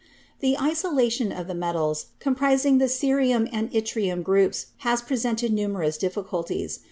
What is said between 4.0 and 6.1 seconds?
groups has presented numerous